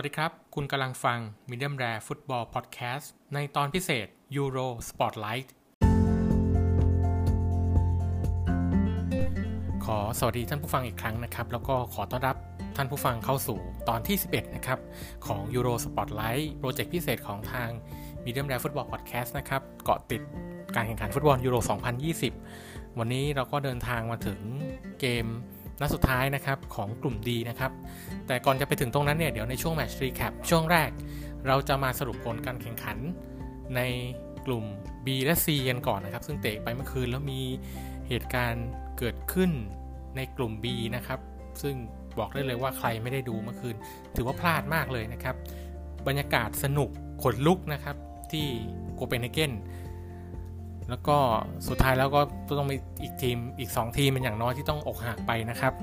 [0.00, 1.18] วัสดีครับ คุณกำลังฟัง
[1.50, 5.48] Medium Rare Football Podcast ในตอนพิเศษ Euro Spotlight
[9.84, 12.36] ขอสวัสดีท่านผู้ฟังอีกครั้งนะครับ แล้วก็ขอต้อนรับ
[12.76, 13.58] ท่านผู้ฟังเข้าสู่
[13.88, 14.78] ตอนที่ 11 นะครับ
[15.26, 17.68] ของ Euro Spotlight โปรเจกต์พิเศษของทาง
[18.24, 20.22] Medium Rare Football Podcast นะครับ เกาะติด
[20.74, 21.56] การแข่งขันฟุตบอลยูโร
[22.28, 24.38] 2020 วันนี้เราก็เดินทางมาถึง
[25.00, 25.26] เกม
[25.80, 27.72] นัดสุดท้ายนะครับของกลุ่มดีนะครับ
[28.26, 30.90] แต่ก่อนจะไปถึงตรงนั้นเนี่ยเดี๋ยวในช่วงแมตช์รีแคปช่วงแรก
[31.46, 32.98] เราจะมาสรุปผลการแข่งขัน
[33.76, 33.80] ใน
[34.46, 34.64] กลุ่ม
[35.04, 37.40] B และ C กันก่อนนะครับ ซึ่งเตะไปเมื่อคืนแล้วมี
[38.08, 38.66] เหตุการณ์
[38.98, 39.50] เกิดขึ้น
[40.16, 40.66] ในกลุ่ม B
[40.96, 41.20] นะครับ
[41.62, 41.74] ซึ่ง
[42.18, 43.76] บอกได้เลยว่าใครไม่ได้ดูเมื่อคืน
[44.16, 45.36] ถือว่าพลาดมากเลยนะครับ
[46.06, 46.90] บรรยากาศสนุก
[47.22, 47.96] ขนลุกนะครับ
[48.32, 48.46] ที่
[48.94, 49.52] โกเปนเฮเกน
[50.90, 51.16] แล้วก็
[51.68, 52.20] สุดท้ายแล้วก็
[52.58, 55.74] ต้องมีอีกทีมอีก 2 ทีมเป็นอย่างน้อยที่ต้องอกหักไปนะครับ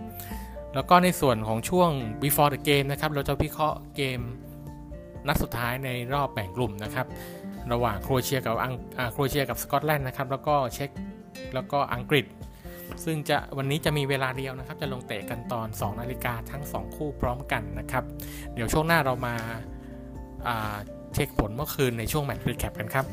[0.74, 1.90] แล้วก็ในส่วนของช่วง
[2.22, 4.20] before the game นะครับ เราจะวิเคราะห์เกม
[5.28, 7.08] นัดสุดท้ายในรอบแบ่งกลุ่มนะครับ
[7.72, 8.74] ระหว่างโครเอเชียกับอัง
[9.14, 10.90] โครเอเชียกับสกอตแลนด์นะครับแล้วก็เช็ก
[11.54, 12.26] แล้วก็อังกฤษ
[13.06, 18.04] ซึ่งจะวันนี้จะมีเวลาเดียวนะครับ จะลงเตะกันตอน 2 นาฬิกาทั้ง 2 คู่พร้อมกันนะครับ
[18.54, 19.36] เดี๋ยวช่วงหน้าเรามา
[21.14, 23.06] เช็คผลเมื่อคืนในช่วง match recap กันครับ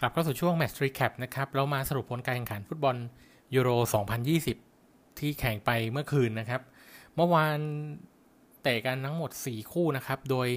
[0.00, 2.96] กลับเข้าสู่ช่วง match recap นะครับ เรามาสรุปผลการแข่งขันฟุตบอล
[3.54, 3.70] ยูโร
[4.44, 6.60] 2020 ที่แข่งไปเมื่อคืนนะครับ
[7.16, 7.58] เมื่อวาน
[8.62, 10.48] เตะกันทั้งหมด 4 คู่นะครับ โดย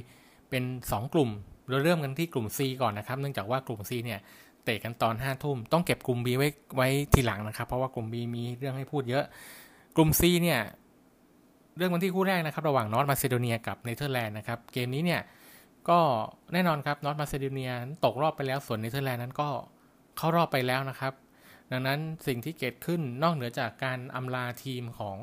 [0.50, 1.30] เป็น 2 กลุ่ม
[1.70, 4.20] เราเริ่มกันที่กลุ่ม C ก่อนนะครับ เนื่องจากว่ากลุ่ม C เนี่ย
[4.66, 9.26] เตะกันตอน 5 ทุ่ม ต้องเก็บกลุ่ม B ไว้ไว้ทีหลังนะครับ เพราะว่ากลุ่ม B มีเรื่องให้พูดเยอะ
[9.96, 10.60] กลุ่ม C เนี่ย
[11.78, 15.22] เรื่องวันที่คู่แรกนะครับ ระหว่าง North Macedonia กับเนเธอร์แลนด์นะครับ เกมนี้เนี่ย
[15.90, 16.00] ก็
[16.54, 17.72] แน่นอนครับ North Macedonia
[18.06, 19.50] ตกรอบไปแล้วส่วนเนเธอร์แลนด์นั้นก็
[20.18, 21.14] เข้ารอบไปแล้วนะครับ
[21.72, 25.18] ดังนั้นสิ่งที่เกิดขึ้นนอกเหนือจากการอำลาทีมของ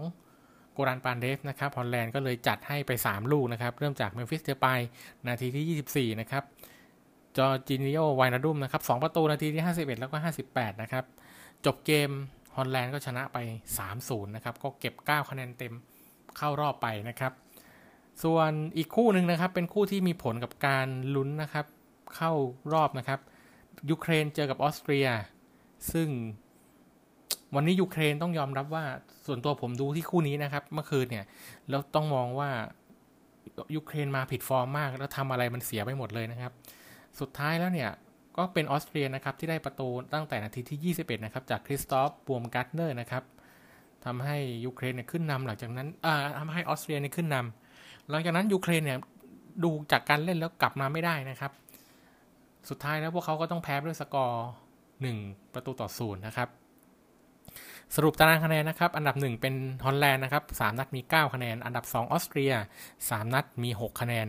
[0.72, 4.80] โกรันปานเดฟนะครับฮอลแลนด์ก็เลยจัดให้ไป 3 ลูกนะครับ เริ่มจากเมมฟิสเดปาย
[5.28, 6.44] นาทีที่ 24 นะครับ
[7.36, 10.16] จอร์จินิโอไวจ์นัลดุมนะครับ 2 ประตูนาทีที่ 51 แล้วก็
[10.48, 11.04] 58 นะครับ
[11.66, 12.10] จบเกม
[12.56, 13.38] ฮอลแลนด์ก็ชนะไป
[13.86, 15.74] 3-0 นะครับ ก็เก็บ 9 คะแนนเต็ม
[16.36, 17.32] เข้ารอบไปนะครับ
[18.24, 21.66] ส่วนอีกคู่หนึ่งนะครับ เป็นคู่ที่มีผลกับการลุ้นนะครับ
[22.16, 22.32] เข้า
[22.72, 23.20] รอบนะครับ
[23.90, 25.06] ยูเครนเจอกับออสเตรีย
[25.92, 26.08] ซึ่ง
[27.54, 28.84] วันนี้ยูเครนต้องยอมรับว่า
[29.26, 31.24] ส่วนตัวผมดูที่คู่นี้นะครับ เมื่อคืนเนี่ย
[31.70, 32.50] แล้วต้องมองว่า
[33.74, 36.52] ยูเครนมาผิดฟอร์มมาก แล้วทำอะไรมันเสียไปหมดเลยนะครับ
[37.20, 37.90] สุดท้ายแล้วเนี่ย
[38.36, 43.24] ก็เป็นออสเตรียนะครับ ที่ได้ประตูตั้งแต่นาทีที่ 21 นะครับ จากคริสตอฟบวมการ์เนอร์นะครับ
[44.04, 47.65] ทำให้ยูเครนเนี่ยขึ้นนำหลังจากนั้นอ่าทำให้ออสเตรียเนี่ยขึ้นนำ
[48.10, 48.98] หลังจากนั้นยูเครนเนี่ย
[49.64, 51.52] ดูจากการเล่นแล้วกลับมาไม่ได้นะครับ
[52.68, 54.46] สุดท้ายแล้วพวกเขาก็ต้องแพ้ด้วยสกอร์
[54.96, 56.48] 1ประตูต่อศูนย์นะครับ
[57.94, 62.52] สรุปตารางคะแนนนะครับ อันดับ 1 เป็นฮอลแลนด์นะครับ3นัดมี 9 คะแนน อันดับ 2 ออสเตรีย
[62.92, 64.26] 3 นัดมี 6 คะแนน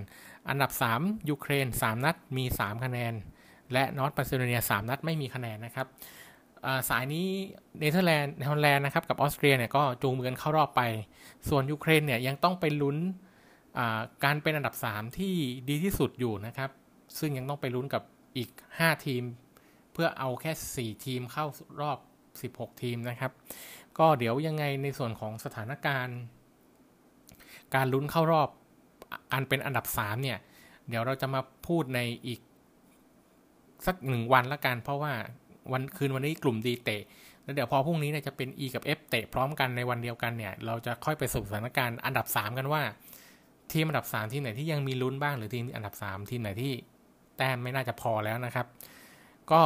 [0.49, 3.13] อันดับ 3 ยูเครน 3 นัดมี 3 คะแนน
[3.73, 5.87] และ North Macedonia 3 นัดไม่มีคะแนนนะครับ
[6.89, 7.27] สายนี้
[7.79, 10.81] เนเธอร์แลนด์ฮอลแลนด์นะครับกับออสเตรียเนี่ยก็จูงมือกันเข้ารอบไป
[11.49, 12.97] ส่วนยูเครนเนี่ยยังต้องไปลุ้น
[14.23, 15.35] การเป็นอันดับ 3 ที่
[15.69, 16.69] ดีที่สุดอยู่นะครับ
[17.19, 18.03] ซึ่งยังต้องไปลุ้นกับ
[18.37, 19.23] อีก 5 ทีม
[19.93, 21.45] เพื่อเอาแค่ 4 ทีมเข้า
[21.81, 21.97] รอบ
[22.41, 23.31] 16 ทีมนะครับ
[23.97, 26.17] ก็เดี๋ยวยังไงในส่วนของสถานการณ์
[27.75, 28.49] การลุ้นเข้ารอบ
[29.33, 30.37] การเป็นอันดับ 3 เนี่ย
[30.89, 32.39] เดี๋ยวเราจะมาพูดในอีก
[33.85, 35.13] สักหนึ่งวันละกัน เพราะว่า
[35.73, 37.01] วันคืนวันนี้กลุ่มดีเตะ
[37.43, 42.81] แล้วเดี๋ยวพอพรุ่งนี้เนี่ยจะเป็น E กับ F เตะพร้อมกันในวันเดียวกันเนี่ย เราจะค่อยไปสู่สถานการณ์อันดับ 3 กันว่า
[43.73, 46.71] ทีมอันดับ 3 ทีมไหนที่ยังมีลุ้นบ้างหรือทีมอันดับ 3 ทีมไหนที่
[47.37, 48.67] แต้มไม่น่าจะพอแล้วนะครับ
[49.51, 49.61] ก็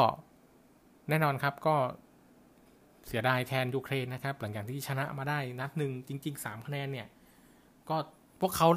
[1.10, 1.76] แน่นอนครับก็
[3.08, 7.08] เสียดายแทนยูเครนนะครับ หลังจากที่ชนะมาได้นัดหนึ่งจริง ๆ 3 คะแนนเนี่ย
[7.90, 7.98] ก็
[8.42, 8.68] พวกเขา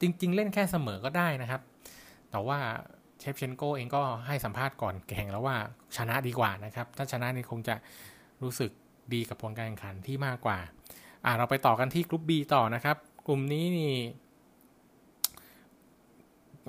[0.00, 1.60] จริง ๆ เล่นแค่เสมอก็ได้นะครับ
[2.30, 2.58] แต่ว่า
[3.18, 5.56] เชฟเชนโกเองก็ให้สัมภาษณ์ก่อนแข่งแล้วว่า
[5.96, 7.74] ชนะดีกว่านะครับ ถ้าชนะนี่คงจะ
[8.42, 8.70] รู้สึก
[9.14, 10.58] ดีกับผลการแข่งขันที่มากกว่า
[11.24, 12.96] อ่าเราไปต่อกันที่กลุ่ม B ต่อนะครับ
[13.26, 13.92] กลุ่มนี้นี่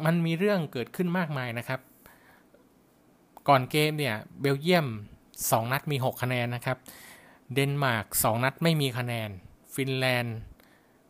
[0.05, 1.79] มันมีเรื่องเกิดขึ้นมากมายนะครับ
[3.47, 4.88] ก่อนเกมเนี่ยเบลเยียม
[5.29, 6.77] 2 นัดมี 6 คะแนนนะครับ
[7.53, 9.29] เดนมาร์ก2นัดไม่มีคะแนน
[9.75, 10.38] ฟินแลนด์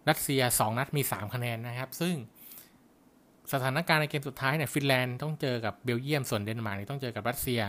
[0.09, 2.15] รัสเซีย 2 นัดมี 3 คะแนนนะครับ ซึ่ง
[3.53, 7.61] สถานการณ์ในเกมสุดท้ายเนี่ยฟินแลนด์ต้องเจอกับเบลเยียมส่วนเดนมาร์กต้องเจอกับรัสเซีย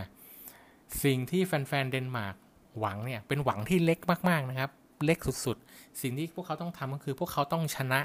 [1.03, 2.35] สิ่งที่แฟนๆเดนมาร์ก
[2.79, 3.99] หวังเนี่ยเป็นหวังที่เล็ก
[4.29, 4.71] มากๆนะครับ
[5.05, 8.01] เล็กสุดๆ สิ่งที่พวกเขาต้องทำก็คือพวกเขาต้องชนะ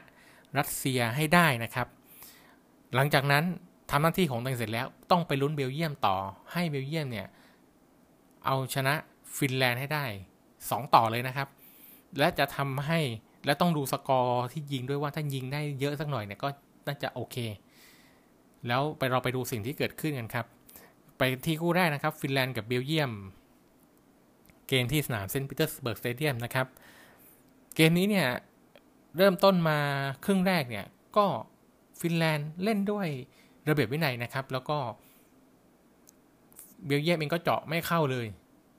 [0.59, 1.89] รัสเซียให้ได้นะครับ
[2.95, 3.45] หลังจากนั้น
[3.91, 6.17] ทำหน้าที่ของตัวเองเสร็จแล้วต้องไปลุ้นเบลเยียมต่อ
[6.53, 7.27] ให้เบลเยียมเนี่ย
[8.47, 8.95] เอาชนะ
[9.37, 10.05] ฟินแลนด์ให้ได้
[10.51, 11.49] 2 ต่อเลยนะครับ
[12.19, 13.01] และจะทำให้
[13.45, 16.49] และต้องดูสกอร์ที่ยิงด้วยว่าถ้ายิงได้เยอะสักหน่อยเนี่ยก็
[16.87, 17.37] น่าจะโอเค
[18.67, 20.47] แล้วไปเราไปดูสิ่งที่เกิดขึ้นกันครับ
[21.19, 23.13] ไปที่คู่แรกนะครับ ฟินแลนด์กับเบลเยียม
[24.69, 26.67] เกมที่สนามเซนต์ปีเตอร์สเบิร์กสเตเดียมนะครับ
[27.77, 28.29] เกมนี้เนี่ย
[29.17, 29.79] เริ่มต้นมา
[30.25, 30.87] ครึ่งแรกเนี่ย
[31.17, 31.27] ก็
[32.01, 33.09] ฟินแลนด์เล่นด้วย
[33.69, 34.79] ระเบียบวินัยนะครับ แล้วก็
[36.87, 38.27] เบลเยียมเองก็เจาะไม่เข้าเลย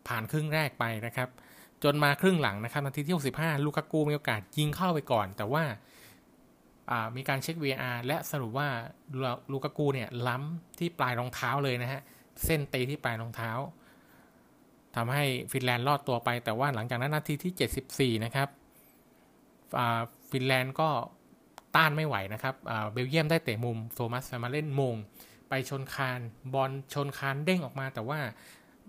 [0.07, 1.29] ผ่านครึ่งแรกไปนะครับ
[1.83, 5.63] จนมาครึ่งหลังนะครับนาทีที่65ลูกากูมีโอกาสยิงเข้าไปก่อน แต่ว่า
[7.15, 8.67] มีการเช็ค VR และสรุปว่า
[9.51, 12.01] ลูกากูเนี่ยล้ำที่ปลายรองเท้าเลยนะฮะ
[12.45, 13.51] เส้นตีที่ปลายรองเท้า
[14.95, 18.49] ทำให้ฟินแลนด์รอดตัวไป แต่ว่าหลังจากนั้นนาทีที่ 74 นะครับ
[20.31, 20.89] ฟินแลนด์ก็
[21.75, 22.55] ต้านไม่ไหวนะครับ
[22.91, 24.95] เบลเยียมได้เตะมุมโทมัสแฟร์มาเล่นโหม่ง
[25.49, 26.19] ไปชนคาน
[26.53, 28.19] บอลชนคานเด้งออกมาแต่ว่า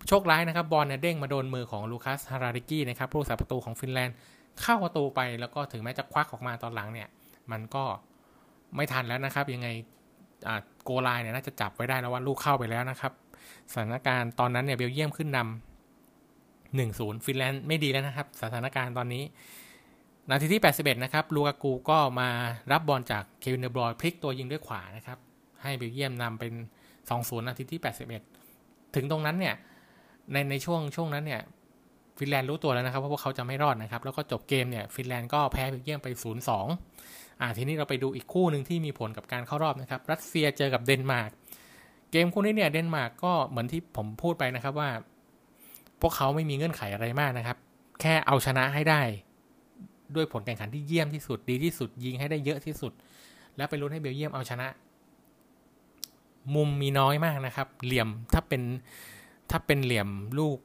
[0.08, 4.16] โชคร้ายนะครับบอลเนี่ยเด้งมาโดนมือของลูคัสฮราเด็คกี้นะครับผู้รักษาประตูของฟินแลนด์
[4.60, 7.08] เข้าประตูไปแล้วก็ถึงแม้จะควักออกมาตอนหลังเนี่ย
[7.52, 7.84] มันก็
[8.76, 9.68] ไม่ทันแล้วนะครับ ยังไง
[10.84, 13.12] goal line เนี่ยน่าจะจับไว้ได้แล้วว่าลูกเข้าไปแล้วนะครับ
[13.72, 19.22] สถานการณ์ตอนนั้นเนี่ยเบลเยียมขึ้นนำหนึ่งศูนย์ฟินแลนด์ไม่ดีแล้วนะครับ สถานการณ์ตอนนี้
[20.30, 22.28] นาทีที่ 81 นะครับ ลูกากูก็มา
[22.72, 25.18] รับบอลจากเควินเดอบรอยน์พลิกตัวยิงด้วยขวานะครับ
[25.62, 26.52] ให้เบลเยียมนำเป็น
[27.00, 27.80] 2-0 นาทีที่
[28.36, 29.54] 81 ถึงตรงนั้นเนี่ย
[30.32, 31.40] ในในช่วงช่วงนั้นเนี่ย
[32.18, 36.08] ฟินแลนด์รู้ตัวแล้วนะครับว่าพวกเขาจะไม่รอดนะครับ แล้วก็จบเกมเนี่ย ฟินแลนด์ก็แพ้เบลเยียมไป
[36.74, 41.30] 0-2 อ่า ทีนี้เราไปดูอีกคู่หนึ่งที่มีผลกับการเข้ารอบนะครับ รัสเซียเจอกับเดนมาร์ก
[42.12, 44.90] เกมคู่นี้เนี่ย เดนมาร์กก็เหมือนที่ผมพูดไปนะครับว่า
[46.00, 47.56] พวกเขาไม่มีเงื่อนไขอะไรมากนะครับ
[48.00, 49.02] แค่เอาชนะให้ได้
[50.14, 52.92] ด้วยผลแข่งขันที่เยี่ยมที่สุดดีที่สุดยิงให้ได้เยอะที่สุด
[53.56, 54.68] แล้วไปลุ้นให้เบลเยียมเอาชนะ
[56.54, 58.62] มุมมีน้อยมากนะครับ เหลี่ยมถ้าเป็น
[59.50, 60.08] ถ้าเป็นเหลี่ยม
[60.38, 60.58] ลูก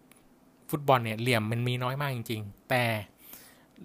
[0.69, 2.83] ฟุตบอลเนี่ยเหลี่ยมมันมีน้อยมากจริง ๆ แต่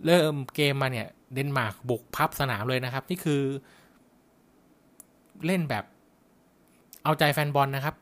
[0.06, 3.42] เริ่มเกมมาเนี่ยเดนมาร์กบุกพับสนามเลยนะครับ นี่คือ
[5.46, 5.84] เล่นแบบ
[7.04, 7.94] เอาใจแฟนบอลนะครับ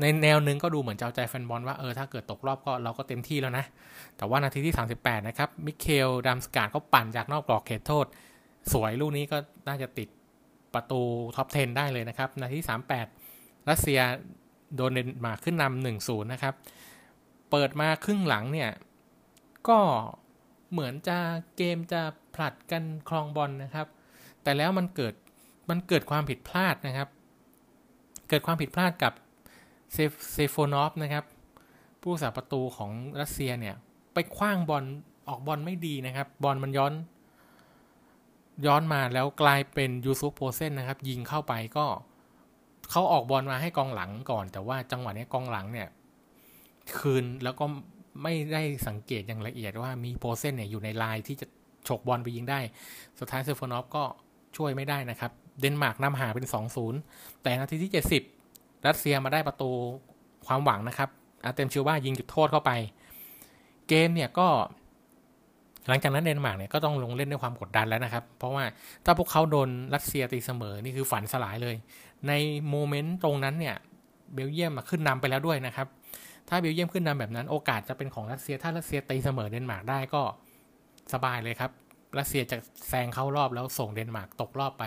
[0.00, 3.64] ในแนวหนึ่งก็ดูเหมือนจะเอาใจแฟนบอลว่าเออถ้าเกิดตกรอบก็เราก็เต็มที่แล้วนะ
[4.16, 8.06] แต่ว่านาทีที่ 38 นะครับ มิคเคลดัมส์การ์ดเขาปั่นจากนอกกรอบเขตโทษ
[8.72, 9.36] สวยลูกนี้ก็
[9.68, 10.08] น่าจะติด
[10.74, 11.00] ประตู
[11.36, 12.58] top 10 ได้เลยนะครับ นาที
[13.14, 14.00] 38 รัสเซีย
[14.76, 16.54] โดนเดนมาร์กขึ้นนำหนึ่งศูนย์นะครับ
[17.50, 18.70] เปิดมาครึ่งหลังเนี่ย
[19.68, 19.78] ก็
[20.72, 21.18] เหมือนจะ
[21.56, 22.02] เกมจะ
[22.34, 23.86] ผลัดกันครองบอลนะครับ
[24.42, 25.14] แต่แล้วมันเกิด
[25.70, 27.08] มันเกิดความผิดพลาดนะครับ
[28.28, 29.12] เกิดความผิดพลาดกับ
[30.32, 31.24] ซาโฟนอฟนะครับ
[32.02, 33.74] ผู้รักษาประตูของรัสเซียเนี่ย
[34.14, 34.84] ไปขว้างบอล
[35.28, 36.92] ออกบอลไม่ดีนะครับ บอลมันย้อน
[38.66, 41.86] ย้อนมาแล้วกลายเป็นยุสซุฟโพลเซนนะครับ ยิงเข้าไปก็
[42.90, 45.88] เขาออกบอลมาให้กองหลังก่อน แต่ว่าจังหวะนี้กองหลังเนี่ย
[46.98, 47.64] คืนแล้วก็
[48.22, 51.46] ไม่ได้สังเกตอย่างละเอียดว่ามีโพลเซนเนี่ยอยู่ในลายที่จะ
[51.88, 52.60] ฉกบอลไปยิงได้
[53.18, 54.04] สุดท้ายซาโฟนอฟก็
[54.56, 56.46] ช่วยไม่ได้นะครับ เดนมาร์กนำห่างเป็น
[56.94, 58.35] 2-0 แต่นาทีที่ 70
[58.88, 59.70] รัสเซียมาได้ประตู
[60.46, 61.08] ความหวังนะครับ
[61.44, 62.70] อาร์เต็มซูบายิงจุดโทษเข้าไป
[63.88, 64.48] เกมเนี่ยก็
[65.88, 68.64] หลังจากนั้นเดนมาร์กเนี่ยก็ต้องลงเล่นด้วยความกดดันแล้วนะครับ เพราะว่า
[69.04, 71.74] ถ้าพวกเขาโดนรัสเซียตีเสมอนี่คือฝันสลายเลย
[72.28, 72.32] ใน
[72.68, 73.76] moment ตรงนั้นเนี่ย
[74.34, 75.86] เบลเยียมมาขึ้นนำไปแล้วด้วยนะครับ
[76.48, 80.22] ถ้าเบลเยียมขึ้นนำแบบนั้น โอกาสจะเป็นของรัสเซีย ถ้ารัสเซียตีเสมอเดนมาร์กได้ก็
[81.12, 81.70] สบายเลยครับ
[82.18, 82.56] รัสเซียจะ
[82.88, 84.84] แซงเข้ารอบแล้วส่งเดนมาร์กตกรอบไป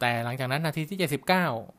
[0.00, 1.77] แต่หลังจากนั้นนาทีที่ 79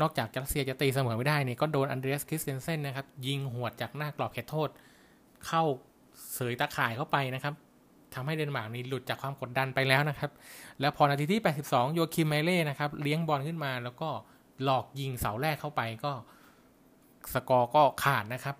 [0.00, 4.68] นอกจากรัสเซียจะตีเสมอไม่ได้นี่ก็โดนอันเดรียสคริสเตนเซ่นนะครับ ยิงหวดจากหน้ากรอบเขตโทษ
[5.46, 5.62] เข้า
[6.34, 7.54] เสยตาข่ายเข้าไปนะครับ
[8.14, 10.30] ทำให้เดนมาร์กนี่หลุดจากความกดดันไปแล้วนะครับ
[10.80, 14.08] แล้วพอนาทีที่ 82 โยอาคิมเมห์เล่นะครับ เลี้ยงบอลขึ้นมา แล้วก็
[14.64, 16.12] หลอกยิงเสาแรกเข้าไปก็
[17.34, 18.56] สกอร์ก็ขาดนะครับ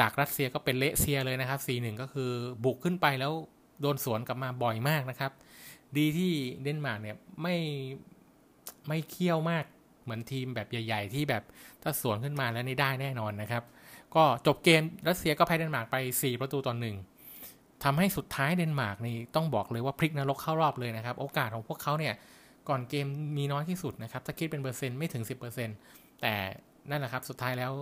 [0.00, 2.30] จากรัสเซียก็เป็นเละเซียเลยนะครับ 4-1 ก็คือ
[2.64, 3.32] บุกขึ้นไปแล้ว
[3.80, 5.32] โดนสวนกลับมาบ่อยมากนะครับ
[5.96, 7.56] ดีที่เดนมาร์กเนี่ยไม่
[8.88, 9.64] ไม่เขี้ยวมาก
[10.10, 11.42] เหมือนทีมแบบใหญ่ ๆ ที่แบบ
[11.82, 13.62] ถ้าสวนขึ้นมาแล้วนี่ได้แน่นอนนะครับ
[14.14, 16.96] ก็จบเกมรัสเซียก็แพ้เดนมาร์กไป 4 ประตูต่อหนึ่ง
[17.84, 22.14] ทำให้สุดท้ายเดนมาร์กนี่ต้องบอกเลยว่าพลิกนรกเข้ารอบเลยนะครับ โอกาสของพวกเขาเนี่ย
[22.68, 25.24] ก่อนเกมมีน้อยที่สุดนะครับถ้าคิดเป็นเปอร์เซ็นต์ไม่ถึง
[25.72, 26.34] 10%แต่
[26.90, 27.72] นั่นแหละครับสุดท้ายแล้ว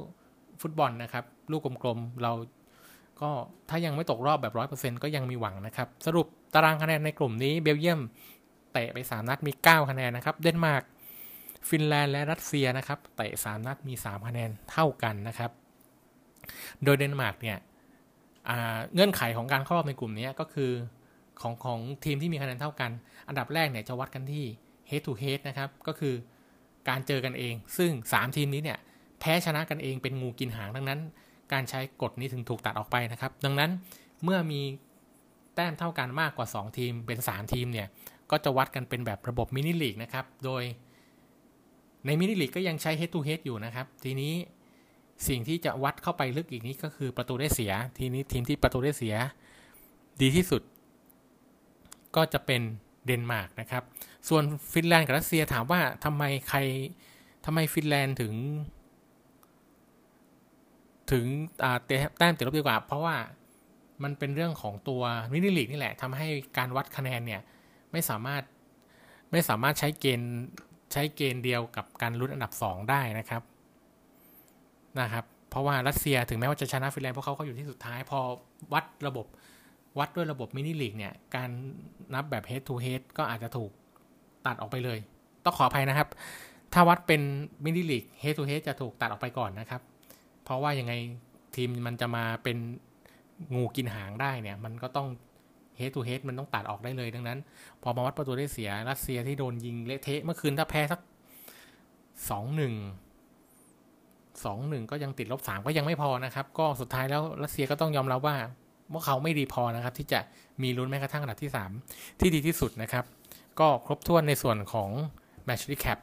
[0.60, 2.32] ฟุตบอลนะครับ ลูกกลมๆเรา
[3.20, 3.30] ก็
[3.70, 8.00] ถ้ายังไม่ตกรอบแบบร้อยเปอร์เซ็นต์ก็ยังมีหวังนะครับ สรุปตารางคะแนนในกลุ่มนี้เบลเยียม
[8.72, 10.82] เตะไป 3 นัดมี 9 คะแนนนะครับ เดนมาร์ก
[11.68, 15.50] ฟินแลนด์และรัสเซียนะครับเตะสามนัดมี 3 คะแนนเท่ากันนะครับ
[16.84, 17.58] โดยเดนมาร์กเนี่ย
[18.94, 20.70] เงื่อนไขของการเข้ารอบในกลุ่มนี้ก็คือ
[21.40, 22.90] ของของทีมที่มีคะแนนเท่ากัน
[23.28, 24.44] อันดับแรกเนี่ยจะวัดกันที่
[24.90, 26.14] head to head นะครับก็คือ
[26.88, 28.78] การเจอกันเอง ซึ่ง 3 ทีมนี้เนี่ย
[29.20, 31.00] แพ้ชนะกันเองเป็นงูกินหางดังนั้น
[31.52, 33.70] การใช้กฎนี้ถึงถูกตัดออกไปนะครับ ดังนั้น
[34.24, 34.60] เมื่อมี
[35.54, 37.88] แต้มเท่ากันมากกว่า 2 ทีมเป็น 3 ทีมเนี่ย
[38.30, 40.62] ก็จะวัดกันเป็นแบบระบบมินิลีกนะครับโดย
[42.06, 44.34] ในมินิลีกก็ยังใช้ head to head อยู่นะครับ ทีนี้
[45.28, 49.14] สิ่งที่จะวัดเข้าไปลึกอีกนี้ก็คือประตูได้เสีย ทีนี้ทีมที่ประตูได้เสีย
[50.22, 50.62] ดีที่สุด
[52.16, 52.62] ก็จะเป็น
[53.06, 53.82] เดนมาร์กนะครับ
[54.28, 56.58] ส่วนฟินแลนด์กับรัสเซียถามว่าทำไมใคร
[57.44, 58.34] ทำไมฟินแลนด์ถึง
[61.12, 61.24] ถึง
[62.18, 63.16] แต้มติดลบดีกว่า เพราะว่า
[64.02, 65.02] มันเป็นเรื่องของตัว
[65.32, 67.40] มินิลีกนี่แหละทำให้การวัดคะแนนเนี่ย
[67.92, 68.42] ไม่สามารถ
[69.30, 70.34] ไม่สามารถใช้เกณฑ์
[70.92, 73.42] ใช้เกณฑ์เดียวกับการลุ้นอันดับ 2 ได้นะครับ
[75.00, 78.18] นะครับ เพราะว่ารัสเซียถึงแม้ว่าจะชนะฟินแลนด์เพราะเขาเขาอยู่ที่สุดท้าย พอ
[78.72, 79.26] วัดระบบ
[79.98, 81.50] วัดด้วยระบบมินิลีกเนี่ย การ
[82.14, 83.70] นับแบบ head to head ก็อาจจะถูก
[84.46, 84.98] ตัดออกไปเลย
[85.44, 86.08] ต้องขออภัยนะครับ
[86.72, 87.20] ถ้าวัดเป็น
[87.64, 89.82] มินิลีก head to head จะถูกตัดออกไปก่อนนะครับ
[90.44, 90.92] เพราะว่ายังไง
[91.54, 92.56] ทีมมันจะมาเป็น
[93.54, 95.08] งูกินหางได้เนี่ย มันก็ต้อง
[95.80, 97.38] head to head มันต้องตัดออกได้เลยดังนั้น
[97.82, 101.00] พอมาวัดประตูได้เสียรัสเซียที่โดนยิงเละเทะเมื่อคืนถ้าแพ้สัก
[102.30, 102.74] สองหนึ่ง
[104.44, 108.36] สองหนึ่งก็ยังติดลบสามก็ยังไม่พอนะครับ ก็สุดท้ายแล้วรัสเซียก็ต้องยอมรับว่า
[108.92, 110.20] ว่าเขาไม่ดีพอนะครับ ที่จะ
[110.62, 111.50] มีลุ้นแม้กระทั่งอันดับที่
[111.84, 113.04] 3 ที่ดีที่สุดนะครับ
[113.60, 114.90] ก็ครบถ้วนในส่วนของ
[115.48, 115.98] Match Recap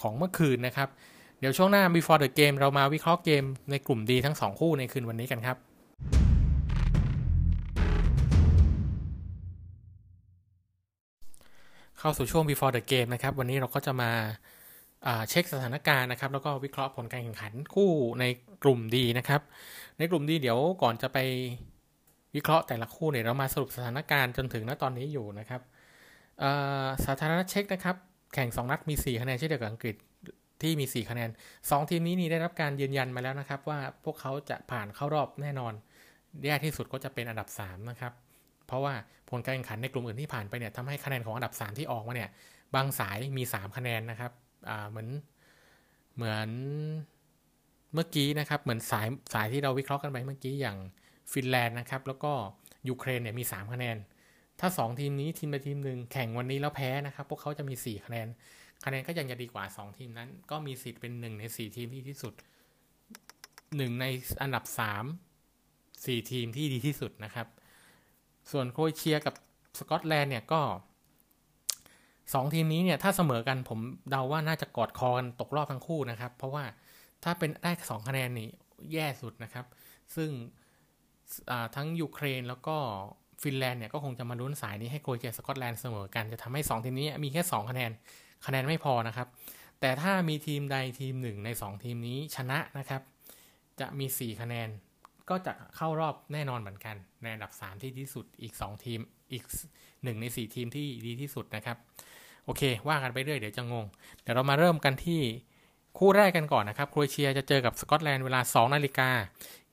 [0.00, 0.88] ของเมื่อคืนนะครับ
[1.40, 5.56] เดี๋ยวช่วงหน้า Before the Game เรามาวิเคราะห์เกมในกลุ่มดีทั้ง 2 คู่ในคืนวันนี้กันครับ
[11.98, 14.10] เข้าสู่ช่วง Before the Game นะครับ วันนี้เราก็จะมา
[15.28, 17.90] เช็คสถานการณ์นะครับ แล้วก็วิเคราะห์ผลการแข่งขันคู่
[18.20, 18.24] ใน
[18.64, 19.40] กลุ่มดีนะครับ
[19.98, 21.18] ในกลุ่มดีเดี๋ยวก่อนจะไป
[22.34, 25.60] วิเคราะห์แต่ละคู่เนี่ยเรามาสรุปสถานการณ์จนถึงณตอนนี้อยู่นะครับ
[27.04, 27.96] สาธารณเช็คนะครับ
[28.34, 29.96] แข่ง 2 นัดมี 4 คะแนนเช่นเดียวกับอังกฤษ
[30.62, 35.72] ที่มี 4 คะแนน 2 ทีมนี้นี่ได้รับการยืนยันมาแล้วนะครับ ว่าพวกเขาจะผ่านเข้ารอบแน่นอน
[36.44, 38.12] แย่ที่สุดก็จะเป็นอันดับ 3 นะครับ
[38.68, 38.94] เพราะว่า
[39.30, 42.30] ผลการแข่งขันในกลุ่มอื่นที่ผ่านไปเนี่ยทำให้คะแนนของอันดับ 3 ที่ออกมาเนี่ย
[42.74, 44.32] บางสายมี 3 คะแนนนะครับ
[44.90, 45.08] เหมือน
[46.16, 46.48] เหมือน
[47.94, 50.76] เมื่อกี้นะครับเหมือนสายสายที่เราวิเคราะห์กันไปเมื่อกี้อย่าง
[51.32, 52.32] ฟินแลนด์นะครับแล้วก็
[52.88, 53.96] ยูเครนเนี่ยมี 3 คะแนน
[54.60, 58.28] ถ้า 2 ทีมนี้ทีมใดทีมหนึ่งแข่งวันนี้แล้วแพ้นะครับ พวกเขาจะมี 4 คะแนน
[58.84, 62.34] คะแนนก็ยังจะดีกว่า 2 ทีมนั้น ก็มีสิทธิ์เป็น 1 ใน 4 ทีมที่ที่สุด
[63.28, 64.04] 1 ใน
[64.42, 64.64] อันดับ
[65.44, 67.46] 3 4 ทีมที่ดีที่สุดนะครับ
[68.52, 69.34] ส่วนโครเอเชียกับ
[69.78, 70.60] สกอตแลนด์เนี่ยก็
[71.88, 73.78] 2ทีมนี้เนี่ยถ้าเสมอกันผม
[74.10, 76.64] เดาว่าน่าจะกอดคอกันตกรอบทั้งคู่นะครับ เพราะว่า
[77.24, 78.48] ถ้าเป็นได้สองคะแนนนี่
[78.92, 79.66] แย่สุดนะครับ
[80.14, 80.30] ซึ่ง
[81.76, 82.76] ทั้งยูเครนแล้วก็
[83.42, 87.90] ฟินแลนด์เนี่ยก็คงจะมาลุ้นสายนี้ให้โครเอเชียสกอตแลนด์เสมอกันจะทำให้ 2 ทีมนี้มีแค่ 2 คะแนน
[88.46, 89.28] คะแนนไม่พอนะครับ
[89.80, 93.02] แต่ถ้ามีทีมใดทีมหนึ่งใน 2 ทีมนี้ชนะนะครับ
[93.80, 94.68] จะมี 4 คะแนน
[95.30, 99.00] ก็จะเข้ารอบแน่นอนเหมือนกัน ในอันดับ 3 ที่ดีที่สุดอีก 2 ทีม
[99.32, 99.44] อีก
[99.78, 101.76] 1 ใน 4 ทีมที่ดีที่สุดนะครับ
[102.44, 103.86] โอเค ว่ากันไปเรื่อยเดี๋ยวจะงง
[104.22, 105.20] เดี๋ยวเรามาเริ่มกันที่
[105.98, 109.10] คู่แรกกันก่อนนะครับโครเอเชียจะเจอกับสกอตแลนด์เวลา 2 นาฬิกา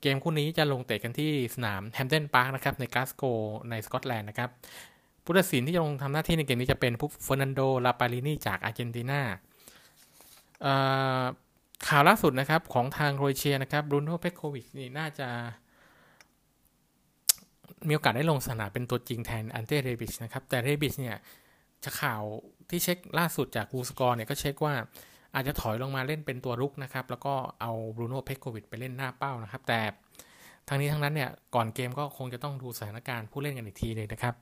[0.00, 3.24] เกมคู่นี้จะลงเตะกันที่สนามแฮมเดนพาร์คนะครับในกลาสโก
[3.70, 4.50] ในสกอตแลนด์นะครับ
[5.24, 9.20] ผู้ตัดสินที่จะลงทำหน้าที่ในเกมนี้จะเป็นผู้เฟอร์นันโดราปาลินีจากอาร์เจนตินา
[11.88, 15.28] ข่าวล่าสุดนะครับของทางโครเอเชียนะครับบรูโน่เพ็ตโควิชนี่น่าจะ
[17.88, 21.16] มีโอกาสได้ลงสนามเป็นตัวจริงแทนอันเตเรบิชนะครับ แต่เรบิชเนี่ย
[21.84, 22.22] จะข่าว
[22.70, 24.74] ที่เช็คล่าสุดจากกูสกอร์เนี่ยก็เช็คว่า
[25.34, 29.80] อาจจะถอยลงมาเล่นเป็นตัวรุกนะครับ แล้วก็เอาบรูโน่เพ็ตโควิชไปเล่นหน้าเป้านะครับ แต่
[30.68, 34.34] ทั้งนี้ทั้งนั้นเนี่ยก่อนเกมก็คงจะต้องดูสถานการณ์ผู้เล่นกันอีกทีเลยนะครับ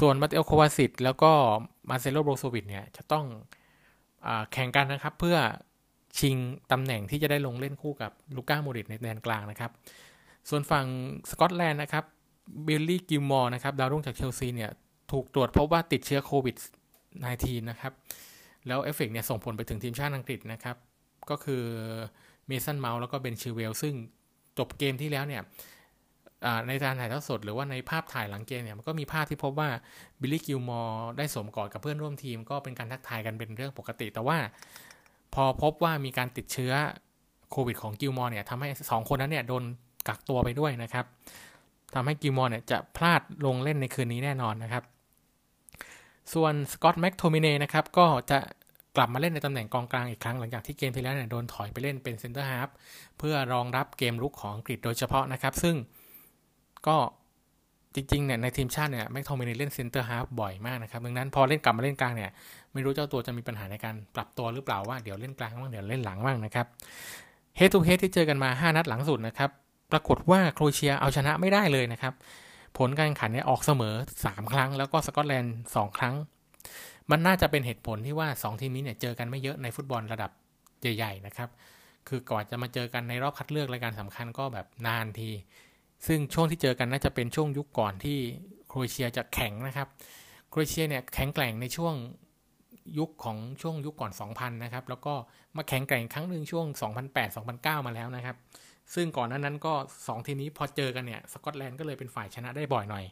[0.00, 1.32] ส่วนมาเตโอโควาซิชแล้วก็
[1.90, 3.24] มาร์เซโลโบรโซวิชเนี่ยจะต้อง
[4.26, 5.36] อแข่งกันนะครับ เพื่อ
[6.18, 6.36] ชิง
[6.72, 9.70] ตำแหน่งที่จะได้ลงเล่นคู่กับลูก้าโมดริชในแดนกลางนะครับ
[10.48, 10.86] ส่วนฝั่ง
[11.30, 12.04] สกอตแลนด์นะครับ
[12.66, 14.70] บิลลี่กิลมอร์นะครับดาวรุ่งจากเชลซีเนี่ย
[15.12, 16.56] ถูกตรวจพบว่าติดเชื้อโควิด
[17.12, 17.92] -19 นะครับ
[18.66, 20.76] แล้วเอฟเฟกเนี่ยส่งผลไปถึงทีมชาติอังกฤษนะครับ
[21.30, 21.64] ก็คือ
[22.46, 23.94] เมสันเมาท์แล้วก็เบนชิลเวลล์ซึ่ง
[24.58, 25.42] จบเกมที่แล้วเนี่ย
[26.68, 29.68] ในการถ่ายทอดสดหรือว่าในภาพถ่ายหลังเกมเนี่ยมันก็มีภาพที่พบว่า
[30.20, 34.38] บิลลี่กิลมอร์ได้สวมกอดกับเพื่อนร่วมทีม ก็เป็นการทักทายกันเป็นเรื่องปกติ แต่ว่า
[35.34, 36.72] พอพบว่ามีการติดเชื้อ
[37.50, 39.62] โควิดของกิลมอร์เนี่ยทำให้ 2 คนนั้นเนี่ยโดน
[40.08, 41.04] กักตัวไปด้วยนะครับ
[41.94, 44.84] ทำให้กิลมอร์เนี่ยจะพลาดลงเล่นในคืนนี้แน่นอนนะครับ
[46.34, 48.38] ส่วนสกอตแม็กโทมิเนย์นะครับก็จะ
[48.96, 52.68] กลับมาเล่นในตำแหน่งกองกลางอีกครั้งหลังจากที่เกมที่แล้วเนี่ยโดนถอยไปเล่นเป็น centre half
[53.18, 55.76] เพื่อรองรับเกมรุกของอังกฤษโดยเฉพาะนะครับ ซึ่ง
[56.86, 56.96] ก็
[57.98, 62.30] จริงๆเนี่ยในทีมชาติเนี่ยแม็กโทมิเนย์เล่น centre half บ่อยมากนะครับดังนั้นพอเล่นกลับมาเล่นกลางเนี่ย
[62.72, 66.66] ไม่รู้เจ้าตัวจะมีปัญหาในการปรับตัวหรือเปล่าว่าเดี๋ยวเล่นกลางบ้างเดี๋ยวเล่นหลังบ้างนะครับ
[67.56, 69.50] head to head ที่เจอกันมา 5 นัดหลังสุดนะครับ
[69.92, 72.12] ปรากฏว่าโครเอเชียเอาชนะไม่ได้เลยนะครับ
[72.78, 76.14] ผลการแข่งขันเนี่ยออกเสมอ 3 ครั้ง แล้วก็สกอตแลนด์2ครั้ง
[77.10, 80.30] มันน่าจะเป็นเหตุผลที่ว่า 2 ทีมนี้เนี่ยเจอกันไม่เยอะในฟุตบอลระดับ
[80.80, 81.48] ใหญ่ ๆ นะครับ
[82.08, 85.30] คือก่อนจะมาเจอกันในรอบคัดเลือกรายการสำคัญก็แบบนานที
[86.06, 88.18] ซึ่งช่วงที่เจอกันน่าจะเป็นช่วงยุคก่อนที่
[88.68, 89.88] โครเอเชียจะแข็งนะครับ
[90.48, 91.94] โครเอเชียเนี่ยแข็งแกร่งในช่วง
[92.98, 95.14] ยุคของช่วงยุคก่อน 2000 นะครับ แล้วก็
[95.56, 96.66] มาแข็งแกร่งครั้งหนึ่งช่วง
[97.26, 98.36] 2008-2009 มาแล้วนะครับ
[98.94, 103.04] ซึ่งก่อนนั้นนั้นก็ 2 ทีนี้พอเจอกันเนี่ย สกอตแลนด์ก็เลยเป็นฝ่ายชนะได้บ่อยหน่อย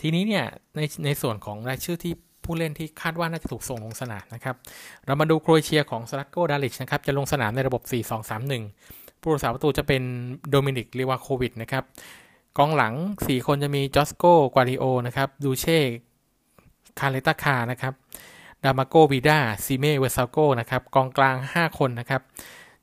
[0.00, 0.44] ทีนี้เนี่ย
[0.76, 4.56] ในในส่วนของรายชื่อที่ผู้เล่นที่คาดว่าน่าจะถูกส่งลงสนามนะครับ
[5.06, 10.02] เรามาดูโครเอเชียของสลัตโกดาลิชนะครับ จะลงสนามในระบบ 4-2-3-1 ผู้รักษาประตูจะเป็น
[10.50, 11.84] โดมินิกลิวาโควิชนะครับ
[12.58, 15.78] กองหลัง 4 คนจะมีจอสโกกวาร์ดิโอลนะครับดูเย่
[17.00, 17.92] คาเลตาคาร์นะครับ
[18.64, 22.22] โดมากอยวิดาซิเมเวอร์ซัลโกนะครับกองกลาง 5 คนนะครับ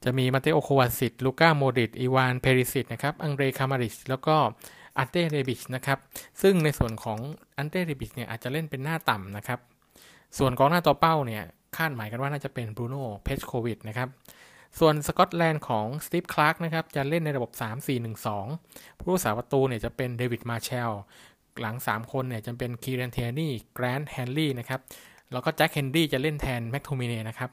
[0.04, 4.36] จะมีมาเตโอโควาซิชลูก้าโมดริชอีวานเพริซิชนะครับอังเดรคามาริชแล้วก็
[4.98, 6.00] อันเตเรบิชนะครับ
[6.42, 7.20] ซึ่งในส่วนของ
[7.58, 9.60] อันเตเรบิชเนี่ยอาจจะเล่นเป็นหน้าต่ำนะครับ
[10.38, 11.44] ส่วนกองหน้าตัวเป้าเนี่ย
[11.78, 14.10] คาดหมายกันว่าน่าจะเป็นบรูโน่เพ็ตโควิชนะครับ
[14.80, 17.52] ส่วนสกอตแลนด์ของสตีฟคลาร์กนะครับจะเล่นในระบบ
[18.26, 20.92] 3-4-1-2 ผู้รักษาประตูเนี่ยจะเป็นเดวิดมาร์แชล
[21.62, 24.82] หลัง 3 คนเนี่ยจะเป็นคีแรนเทียร์นีย์แกรนต์แฮนลี่ย์นะครับ
[25.32, 27.50] แล้วก็แจ็คเฮนดี้จะเล่นแทนแม็กโทมิเนย์นะครับ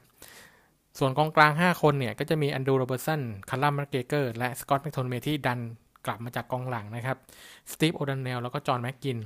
[0.99, 5.59] ส่วนกองกลาง 5 คนเนี่ยก็จะมีแอนดรูว์โรเบิร์ตสันคัลลัมแม็กเกรเกอร์และสกอตแม็กโทมิเนย์ที่ดัน
[6.05, 7.17] กลับมาจากกองหลังนะครับ
[7.71, 9.17] สตีเฟนโอดอนเนลล์แล้วก็จอห์นแม็กกิน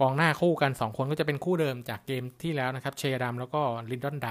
[0.00, 3.60] กองหน้าคู่กัน 2 คนก็จะเป็นคู่เดิมจากเกมที่แล้วนะครับเชอดัมส์แล้วก็
[3.90, 4.28] ลินดอนไดค์ส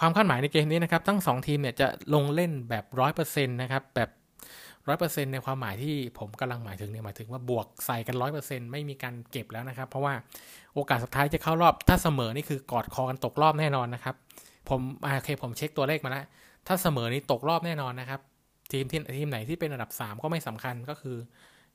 [0.00, 2.84] ความคาดหมายในเกมนี้นะครับทั้ง 2 ทีมเนี่ยจะลงเล่นแบบ
[3.18, 4.10] 100%นะครับแบบ
[4.88, 10.14] ร้อยเปอร์เซ็นต์ในความหมายที่ผมกำลังหมายถึงเนี่ยหมายถึงว่าบวกใส่กันร้อยเปอร์เซ็นต์ไม่มีการเก็บแล้วนะครับ เพราะว่า
[10.74, 14.14] โอกาสสุดท้ายจะเข้ารอบ ถ้าเสมอนี่คือกอดคอกันตกรอบแน่นอนนะครับ
[14.68, 16.24] ผมโอเคผมเช็คตัวเลขมาแล้ว
[16.66, 18.20] ถ้าเสมอนี่ตกรอบแน่นอนนะครับ
[18.72, 21.16] ทีมที่ทีมไหนที่เป็นอันดับ 3 ก็ไม่สำคัญก็คือ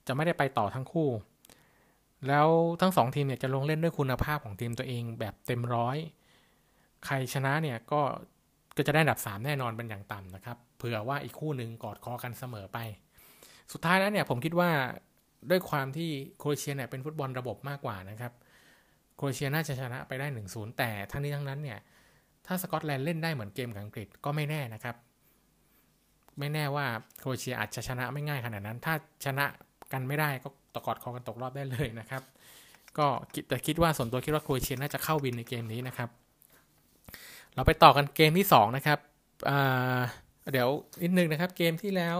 [0.08, 1.10] จะไม่ได้ไปต่อทั้งคู่
[2.27, 2.48] แล้ว
[2.82, 5.98] ทั้งสองทีมเนี่ยจะลงเล่นด้วยคุณภาพของทีมตัวเองแบบเต็มร้อย
[7.06, 8.02] ใครชนะเนี่ยก็
[8.76, 12.78] ก็จะได้อันดับ 3 แน่นอนเป็นอย่างต่ำนะครับเผื่อว่าอีกคู่หนึ่งกอดคอกันเสมอไป
[13.74, 14.70] สุดท้ายแล้วเนี่ยผมคิดว่า
[15.50, 18.34] ด้วยความที่โครเอเชียเนี่ยเป็นฟุตบอลระบบมากกว่านะครับ
[19.15, 21.80] โครเอเชียน่าจะชนะไปได้1นแต่ทั้งนี้ทั้งนั้นเนี่ย
[22.48, 24.96] ถ้าสกอตแลนด์เล่นได้เหมือนเกมกับอังกฤษก็ไม่แน่นะครับ
[26.39, 26.86] ไม่แน่ว่า
[27.20, 28.94] โครเอเชียอาจจะชนะไม่ง่ายขนาดนั้น ถ้า
[29.26, 29.46] ชนะ
[29.94, 32.22] กันไม่ได้ก็ตกอดคอกันตกรอบได้เลยนะครับ
[32.98, 33.08] ก็
[33.48, 36.10] แต่คิดว่าส่วนตัวคิดว่าโครเอเชียน่าจะเข้าวินในเกมนี้นะครับ
[37.56, 39.00] เราไปต่อกันเกมที่2นะครับ
[40.52, 40.70] เดี๋ยว
[41.04, 42.18] นิดนึงนะครับ เกมที่แล้ว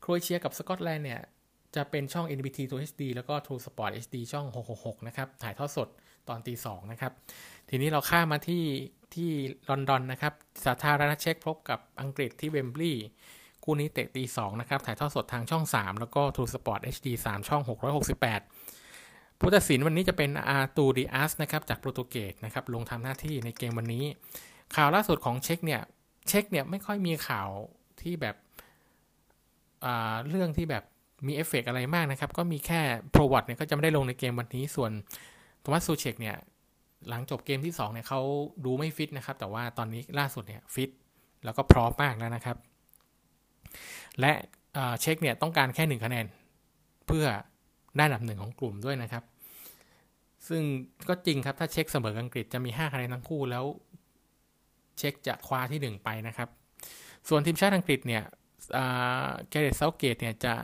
[0.00, 1.20] โครเอเชียกับสกอตแลนด์เนี่ย
[1.76, 5.88] จะเป็นช่อง NBT ตัว HD แล้วก็ True Sport HD ช่อง 666 นะครับ ถ่ายทอดสด
[6.28, 7.12] ตอนตีสองนะครับ
[7.68, 8.64] ทีนี้เราข้ามาที่
[9.14, 9.30] ที่
[9.70, 10.32] ลอนดอนนะครับ
[10.64, 13.04] สาธารณเช็กพบกับอังกฤษที่เวมบลีย์
[13.64, 17.62] คู่นี้เตะตีสองนะครับ ถ่ายทอดสดทางช่อง 3 แล้วก็ True Sport HD 3 ช่อง
[18.30, 24.04] 668 ผู้ตัดสินวันนี้จะเป็นอาตูดิอัสนะครับ จากโปรตุเกสนะครับ ลงทำหน้าที่ในเกมวันนี้
[24.76, 25.82] ข่าวล่าสุดของเช็กเนี่ย
[26.28, 27.48] เช็กเนี่ยไม่ค่อยมีข่าว
[28.00, 28.36] ที่แบบ
[30.28, 30.84] เรื่องที่แบบ
[31.26, 32.80] มีเอฟเฟกอะไรมากนะครับ ก็มีแค่
[33.10, 34.92] โปรว็อดเนี่ยก็จะไม่ได้ลงในเกมวันนี้ส่วน
[35.60, 36.36] โทมัสซูเชกเนี่ย
[37.08, 38.20] หลังจบเกมที่2เนี่ยเขา
[38.64, 40.90] ดูไม่ฟิตนะครับ แต่ว่าตอนนี้ล่าสุดเนี่ยฟิต
[41.44, 42.56] แล้วก็พร้อมมากแล้วนะครับ
[44.20, 44.32] และ
[45.00, 46.26] เช็กเนี่ยต้องการแค่หนึ่งคะแนน
[47.06, 47.26] เพื่อ
[47.96, 49.24] ได้อันดับหนึ่งของกลุ่มด้วยนะครับ
[50.48, 50.62] ซึ่ง
[51.08, 53.64] ก็จริงครับถ้าเช็กเสมออังกฤษจะมี 5 คะแนนทั้งคู่แล้ว
[54.98, 56.48] เช็กจะคว้าที่ 1 ไปนะครับ
[57.28, 58.22] ส่วนทีมชาติอังกฤษเนี่ย
[59.50, 60.54] แกเร็ธเซาธ์เกตเนี่ยจะ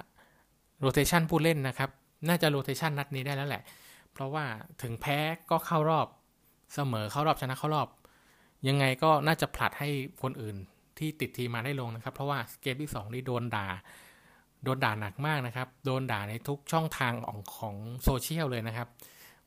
[0.80, 1.90] rotation ผู้เล่นนะครับ
[2.28, 3.62] น่าจะ rotation นัดนี้ได้แล้วแหละ
[4.12, 4.44] เพราะว่า
[4.82, 5.18] ถึงแพ้
[5.50, 6.06] ก็เข้ารอบ
[6.74, 7.88] เสมอเข้ารอบชนะเข้ารอบ
[8.68, 9.88] ยังไงก็น่าจะผลัดให้
[10.22, 10.56] คนอื่น
[10.98, 13.66] ที่ติดทีมมาได้ลงนะครับ เพราะว่าเกมที่2นี่โดนด่า
[14.64, 18.88] โดนด่าหนักมากนะครับ โดนด่าในทุกช่องทางของของโซเชียลเลยนะครับ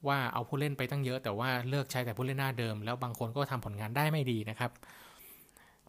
[0.07, 4.71] ว่าเอาผู้เล่นไปตั้งเยอะ แต่ว่าเลือกใช้แต่ผู้เล่นหน้าเดิม แล้วบางคนก็ทำผลงานได้ไม่ดีนะครับ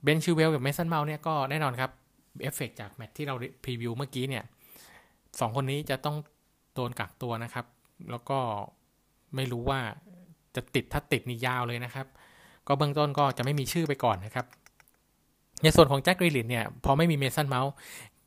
[0.03, 1.91] เบนชิลเวลล์กับเมสันเมาท์เนี่ยก็แน่นอนครับ
[2.43, 4.45] เอฟเฟกจากแมตช์ที่เรา preview เมื่อกี้เนี่ย
[5.41, 6.17] สองคนนี้จะต้อง
[6.75, 7.67] โดนกักตัวนะครับ
[8.11, 8.39] แล้วก็
[9.35, 9.81] ไม่รู้ว่า
[10.55, 12.07] จะติดถ้าติดนี่ยาวเลยนะครับ
[12.67, 14.47] ก็เบื้องต้นก็จะไม่มีชื่อไปก่อนนะครับ
[15.63, 17.73] ในส่วนของแจ็คกรีลิชเนี่ยพอไม่มีเมสันเมาท์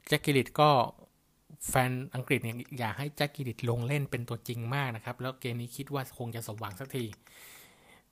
[0.08, 0.69] แจ็คกรีลิชก็
[1.69, 7.06] แฟนอังกฤษเนี่ยอยากให้แจ็คกรีลิชลงเล่นเป็นตัวจริงมากนะครับ แล้วเกมนี้คิดว่าคงจะสมหวังสักที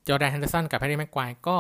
[0.08, 1.58] จอร์แดนเฮนเดอร์สันกับแฮร์รี่แม็กไกวร์ก็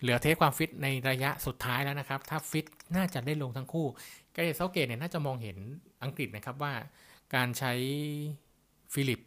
[0.00, 2.66] เหลือ test ความฟิตในระยะสุดท้ายแล้วนะครับ ถ้าฟิต
[2.96, 3.86] น่าจะได้ลงทั้งคู่
[4.34, 5.56] แกเร็ธเซาธ์เกตเนี่ยน่าจะมองเห็น
[6.02, 6.72] อังกฤษนะครับว่า
[7.34, 7.72] การใช้
[8.92, 9.20] ฟิลลิปส์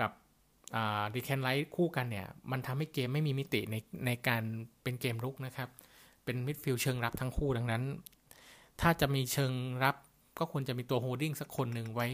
[0.00, 0.10] กับ
[1.14, 4.42] เดแคลนไรซ์คู่กันเนี่ย มันทำให้เกมไม่มีมิติในในการ
[4.82, 5.68] เป็นเกมรุกนะครับ
[6.24, 7.82] เป็นมิดฟิลด์เชิงรับทั้งคู่ดังนั้น
[8.80, 9.52] ถ้าจะมีเชิง
[9.84, 9.96] รับ
[10.38, 12.08] ก็ควรจะมีตัว holding สักคนหนึ่งไว้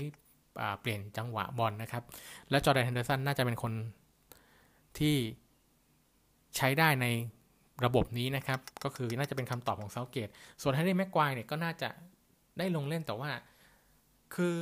[0.80, 2.02] เปลี่ยนจังหวะบอลนะครับ
[2.50, 3.72] และจอร์แดนเฮนเดอร์สันน่าจะเป็นคน
[4.98, 5.16] ที่
[6.56, 7.06] ใช้ได้ใน
[7.84, 10.28] ระบบนี้นะครับ ก็คือน่าจะเป็นคำตอบของเซาธ์เกต
[10.62, 11.88] ส่วนแฮร์รี่แม็กไกวร์เนี่ยก็น่าจะ
[12.58, 13.30] ได้ลงเล่นแต่ว่า
[14.34, 14.56] คือ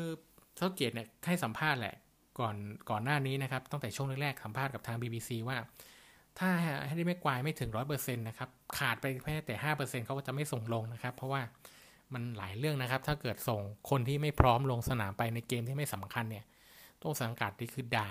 [0.56, 1.96] เซาธ์เกตเนี่ยให้สัมภาษณ์แหละ
[2.38, 2.56] ก่อน
[2.90, 5.56] ก่อนหน้านี้นะครับ ตั้งแต่ช่วงแรกๆสัมภาษณ์กับทาง BBC ว่า
[6.38, 6.48] ถ้า
[6.86, 11.42] แฮร์รี่แม็กควายไม่ถึงร้อยเปอร์เซ็นต์นะครับ ขาดไปแค่แต่ห้าเปอร์เซ็นต์เขาก็จะไม่ส่งลงนะครับ เพราะว่า
[12.14, 16.44] มันหลายเรื่องนะครับ ถ้าเกิดส่งคนที่ไม่พร้อมลงสนามไปในเกมที่ไม่สำคัญเนี่ย
[17.02, 18.08] ต้นสังกัดนี่คือด่า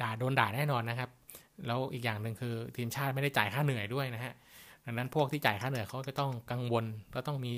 [0.00, 1.10] ด่าโดนด่าแน่นอนนะครับ
[1.66, 4.32] แล้วอีกอย่างหนึ่งคือทีมชาติไม่ได้จ่ายค่าเหนื่อยด้วยนะฮะ
[4.84, 7.54] ดังนั้นพวกที่จ่ายค่าเหนื่อยเขาจะต้องกังวลก็ต้องมี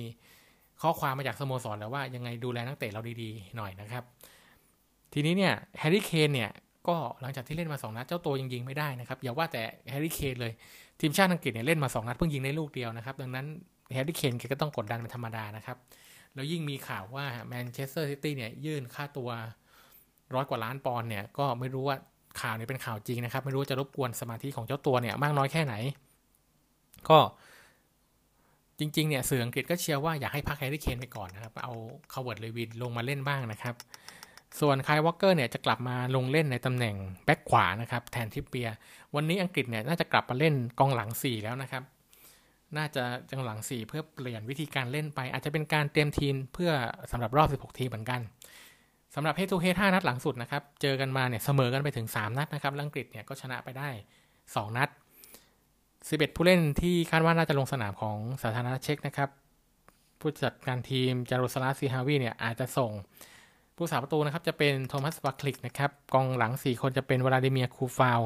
[0.82, 4.02] ข้อความมาจากสโมสรแล้วว่ายังไงดูแลนักเตะเราดีๆหน่อยนะครับ
[5.12, 6.50] ทีนี้เนี่ยแฮร์รี่เคนเนี่ย
[6.88, 10.52] ก็หลังจากที่เล่นมา2นัดเจ้าตัวยังยิงไม่ได้นะครับอย่าว่าแต่แฮร์รี่เคนเลย
[11.00, 13.46] ทีมชาติอังกฤษเนี่ยเล่นมา2นัดเพิ่งยิงได้ลูกเดียวนะครับ ดังนั้น
[13.92, 15.76] แฮร์รี่เคนก็ต้องกดดันเป็นธรรมดานะครับ
[16.34, 19.28] แล้วยิ่งมีข่าวว่าแมนเชสเตอร์ซิตี้เนี่ยยื่นค่าตัว
[20.34, 21.96] ร้อยกว่าล้านปอนด์เนี่ยก็ไม่รู้ว่า
[22.40, 25.74] ข่าวนี้เป็นข่าวจริงนะครับ ไม่รู้จะรบกวนสมาธิของเจ้าตัวเนี่ยมากน้อยแค่ไหน
[27.08, 27.18] ก็
[28.78, 31.72] จริงๆเนี่ยสื่ออังกฤษก็เชียร์ว่าอยากให้พักแฮร์รี่เคนไปก่อนนะครับ เอา
[32.12, 33.74] คัลเวิร์ตเลวินลงมาเล่นบ้างนะครับ
[34.60, 36.94] ส่วนไคล์วอล์คเกอร์เนี่ยจะกลับมาลงเล่นในตำแหน่ง
[37.24, 38.68] แบ็กขวานะครับแทนทริปเปียร์
[39.14, 41.82] วันนี้อังกฤษเนี่ยน่าจะกลับมาเล่นกองหลัง 4 แล้วนะครับ
[42.76, 46.70] น่าจะจัดหลัง4เพื่อเปลี่ยนวิธีการเล่นไป อาจจะเป็นการเตรียมทีมเพื่อ
[47.12, 48.20] สำหรับรอบ 16 ทีมเหมือนกัน
[49.14, 53.88] สำหรับ head to head 5นัดหลังสุดนะครับ เจอกันมาเนี่ยเสมอกันไปถึง 3 นัดนะครับอังกฤษเนี่ยก็ชนะไปได้
[54.34, 54.88] 2 นัด
[55.68, 59.30] 11 ผู้เล่นที่คาดว่าน่าจะลงสนามของสาธารณเช็กนะครับ
[60.20, 62.90] ผู้จัดการทีมจารุสลาซีฮาวีเนี่ยอาจจะส่ง
[63.76, 68.20] ผู้สาประตูนะครับจะเป็นโทมัสบัคลิกนะครับกองหลัง 4 คนจะเป็นวลาดิเมียคูฟาว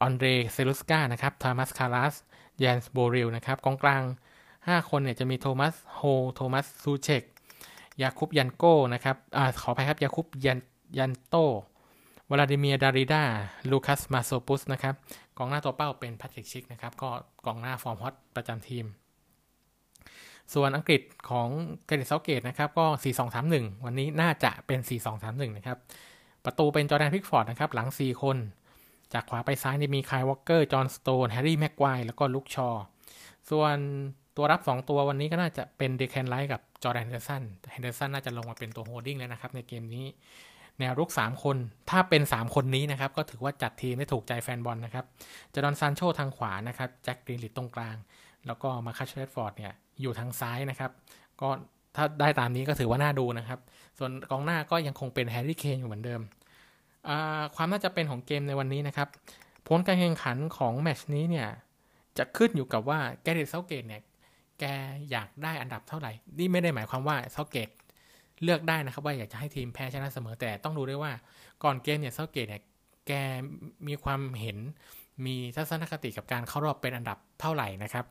[0.00, 2.14] ออนเดรเซลุสกานะครับโทมัสคารัส
[2.62, 4.02] ยานส์โบริลนะครับกองกลาง
[4.46, 6.02] 5 คนเนี่ยจะมีโทมัสโฮ
[6.34, 7.22] โทมัสซูเชก
[8.02, 10.58] ยาคุปยันโก้นะครับอขออภัยครับยาคุปยัน
[10.98, 11.36] ยันโต
[12.30, 13.22] วลาดิเมียดาริดา
[13.70, 14.94] ลูคัส มาโซปุส นะครับ
[15.38, 17.10] กองหน้าตัวเป้าเป็นแพทริกชิคนะครับ ก็
[17.46, 18.84] กองหน้าฟอร์มฮอตประจำทีม
[20.54, 21.48] ส่วนอังกฤษของ
[21.86, 22.86] แกเร็ธเซาธ์เกตนะครับ ก็
[23.34, 24.80] 4-2-3-1 วันนี้น่าจะเป็น
[25.18, 25.78] 4-2-3-1 นะครับ
[26.44, 28.36] ประตูเป็นจอร์แดนพิกฟอร์ดนะครับ หลัง 4 คน
[29.14, 32.68] จากขวาไปซ้ายมีไคล์วอล์คเกอร์ จอห์นสโตนส์ แฮร์รี่แม็กไกวร์แล้วก็ลุคชอว์
[33.50, 33.76] ส่วน
[34.36, 40.06] ตัวรับ 2 ตัววันนี้ก็น่าจะเป็นเดแคลนไรซ์กับจอร์แดนเฮนเดอร์สันเฮนเดอร์สันน่าจะลงมาเป็นตัว holding แล้วนะครับในเกมนี้
[40.78, 41.56] แนวรุก 3 คน
[41.90, 45.04] ถ้าเป็น 3 คนนี้นะครับ ก็ถือว่าจัดทีมได้ถูกใจแฟนบอลนะครับ
[45.52, 47.96] จาดอนซานโชทางขวานะครับแจ็คกรีลิชตรงกลาง
[48.46, 49.72] แล้วก็มาร์คัสแรชฟอร์ดเนี่ย
[50.02, 50.90] อยู่ทางซ้ายนะครับ
[51.40, 51.48] ก็
[51.96, 53.58] ถ้าได้ตามนี้ก็ถือว่าน่าดูนะครับ
[53.98, 56.20] ส่วนกองหน้าก็ยังคงเป็นแฮร์รี่เคนอยู่เหมือนเดิม
[57.56, 59.08] ความน่าจะเป็นของเกมในวันนี้นะครับ
[59.66, 61.48] ผลการแข่งขันของแมตช์นี้เนี่ย
[62.18, 64.02] จะขึ้นอยู่กับว่าแกเร็ธเซาธ์เกตเนี่ย
[64.60, 64.64] แก
[65.10, 67.68] อยากได้อันดับเท่าไหร่ นี่ไม่ได้หมายความว่าเซาธ์เกต
[68.42, 71.12] เลือกได้นะครับ ว่าอยากจะให้ทีมแพ้ชนะเสมอแต่ต้องดูด้วยว่า
[71.64, 72.62] ก่อนเกมเนี่ยเซาธ์เกตเนี่ย
[73.06, 73.12] แก
[73.88, 74.58] มีความเห็น
[75.26, 78.04] มีทัศนคติกับการเข้ารอบเป็นอันดับเท่าไหร่นะครับ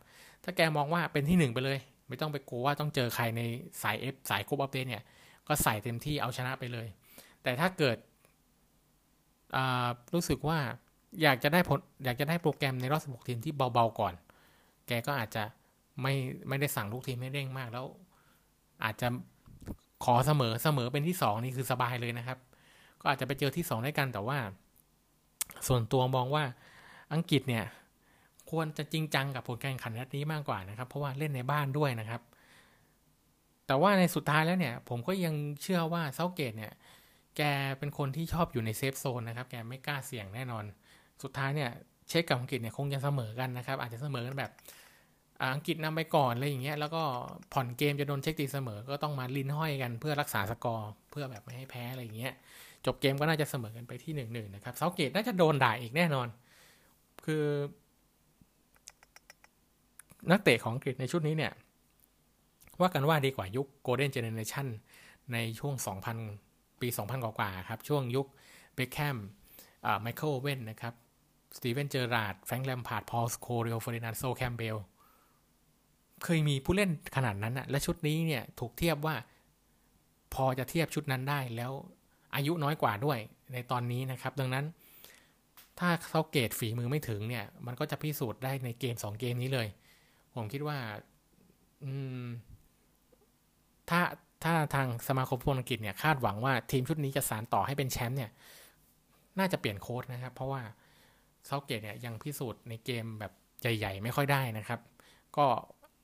[0.44, 3.42] ถ้าแกมองว่าเป็นที่ 1 ไปเลย ไม่ต้องไปกลัวว่าต้องเจอใครใน
[3.82, 5.04] สาย F สาย group of death เนี่ย
[5.48, 6.88] ก็ใส่เต็มที่เอาชนะไปเลย
[7.44, 7.98] แต่ถ้าเกิด
[10.14, 10.60] รู้สึกว่า
[11.22, 14.14] อยากจะได้ผลอยากจะได้โปรแกรมในรอบ 16 ทีมที่เบาๆก่อน
[14.88, 15.44] แกก็อาจจะ
[16.02, 16.14] ไม่
[16.48, 17.86] ไม่ได้สั่งลูกทีมให้เร่งมากแล้ว
[18.84, 19.08] อาจจะ
[20.04, 22.38] ขอเสมอเสมอเป็นที่สองนี่คือสบายเลยนะครับ
[23.02, 24.38] ก็อาจจะไปเจอที่สองด้วยกันแต่ว่า
[25.68, 26.44] ส่วนตัวมองว่า
[27.14, 27.66] อังกฤษเนี่ย
[28.52, 32.22] ควรจะจริงจังกับผลการแข่งขันนัดนี้มากกว่านะครับ เพราะว่าเล่นในบ้านด้วยนะครับ
[33.68, 36.74] แต่ว่าในสุดท้ายแล้วเนี่ย ผมก็ยังเชื่อว่าเซาธ์เกตเนี่ย
[37.38, 37.41] แก
[37.80, 40.63] เป็นคนที่ชอบอยู่ใน safe zone นะครับ แกไม่กล้าเสี่ยงแน่นอน
[41.24, 41.70] สุดท้ายเนี่ย
[42.10, 44.52] เช็คกับอังกฤษเนี่ยคงจะเสมอกันนะครับ อาจจะเสมอกันแบบ
[45.54, 47.04] อังกฤษนำไปก่อนอะไรอย่างเงี้ย แล้วก็
[47.54, 52.34] ผ่อนเกมจะโดนเช็คตีเสมอ ก็ต้องมาลิ้นห้อยกันเพื่อรักษาสกอร์ เพื่อแบบไม่ให้แพ้อะไรอย่างเงี้ย
[52.86, 56.28] จบเกมก็น่าจะเสมอกันไปที่หนึ่งหนึ่งนะครับ เซาธ์เกตน่าจะโดนด่าอีกแน่นอน
[57.26, 57.44] คือ
[60.32, 61.54] นักเตะของอังกฤษในชุดนี้เนี่ย
[62.82, 64.68] ว่ากันว่าดีกว่ายุค golden generation
[65.34, 65.74] ในช่วง
[66.15, 66.51] 2000
[66.82, 68.28] ปี 2000 กว่าๆครับ ช่วงยุค
[68.76, 69.17] เบคแฮม
[70.02, 70.94] ไมเคิลโอเว่นนะครับ
[71.58, 74.78] สตีเวนเจอราร์ด แฟรงค์แลมพาร์ด พอลสโคลส์ริโอเฟอร์ดินานด์โซลแคมป์เบลล์
[76.24, 79.15] เคยมีผู้เล่นขนาดนั้นอะและชุดนี้เนี่ยถูกเทียบว่า
[80.34, 81.72] พอจะเทียบชุดนั้นได้แล้ว
[82.36, 83.20] อายุน้อยกว่าด้วย
[83.54, 84.65] ในตอนนี้นะครับ ดังนั้น
[85.80, 89.67] ถ้าเซาธ์เกตฝีมือไม่ถึงเนี่ย มันก็จะพิสูจน์ได้ในเกม 2 เกมนี้เลย
[90.36, 90.78] ผมคิดว่า
[91.84, 91.91] อื
[92.24, 92.26] ม
[93.89, 94.02] ถ้า
[94.44, 98.32] ถ้าทางสมาคมฟุตบอลอังกฤษเนี่ยคาดหวังว่าทีมชุดนี้จะสานต่อให้เป็นแชมป์เนี่ย
[99.40, 100.62] น่าจะเปลี่ยนโค้ดนะครับ เพราะว่า
[101.46, 104.80] เซาเกตเนี่ยยังพิสูจน์ในเกมแบบใหญ่ ๆ ไม่ค่อยได้นะครับ
[105.38, 105.46] ก็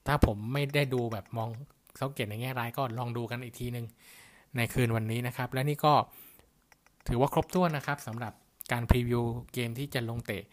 [0.08, 1.50] ถ้าผมไม่ได้ดูแบบมอง
[1.98, 3.86] เซาเกตในแง่ร้ายก็ลองดูกันอีกทีหนึ่ง
[4.58, 5.94] ในคืนวันนี้นะครับ และนี่ก็
[7.08, 8.34] ถือว่าครบถ้วนนะครับสำหรับ
[8.72, 9.24] การพรีวิว
[9.54, 10.44] เกมที่จะลงเตะ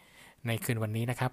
[0.47, 1.31] ในคืนวันนี้นะครับ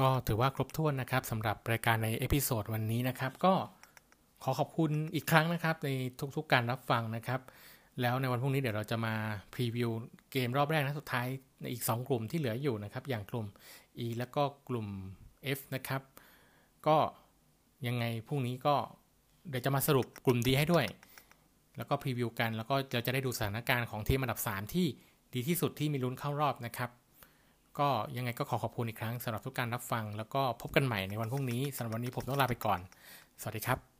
[0.00, 3.54] ก็ถือว่าครบถ้วนนะครับสำหรับรายการใน episode วันนี้นะครับ ก็
[4.42, 5.88] ขอขอบคุณอีกครั้งนะครับ ใน
[6.36, 7.40] ทุกๆการรับฟังนะครับ
[8.00, 9.14] แล้วในวันพรุ่งนี้เดี๋ยวเราจะมา
[9.54, 9.90] preview
[10.32, 11.26] เกมรอบแรกนัดสุดท้าย
[11.60, 13.46] ในอีก 2 กลุ่มที่เหลืออยู่นะครับ อย่างกลุ่ม
[14.04, 14.86] E แล้วก็กลุ่ม
[15.58, 16.02] F นะครับ
[16.86, 16.96] ก็
[17.86, 18.74] ยังไงพรุ่งนี้ก็
[19.48, 20.86] เดี๋ยวจะมาสรุปกลุ่มดีให้ด้วย
[21.76, 24.86] แล้วก็พรีวิวกันแล้วก็เราจะได้ดูสถานการณ์ของทีมอันดับ 3 ที่
[25.34, 26.90] ดีที่สุดที่มีลุ้นเข้ารอบนะครับ
[27.78, 32.80] ก็ยังไงก็ขอขอบคุณอีกครั้งสำหรับทุกการรับฟัง แล้วก็พบกันใหม่ในวันพรุ่งนี้สำหรับวันนี้ผมต้องลาไปก่อน
[33.40, 33.95] สวัสดีครับ